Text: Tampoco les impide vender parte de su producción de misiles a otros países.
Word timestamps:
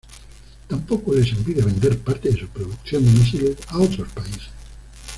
Tampoco 0.67 1.13
les 1.13 1.29
impide 1.31 1.61
vender 1.61 1.99
parte 1.99 2.31
de 2.31 2.39
su 2.39 2.47
producción 2.47 3.05
de 3.05 3.11
misiles 3.11 3.55
a 3.67 3.77
otros 3.77 4.09
países. 4.11 4.49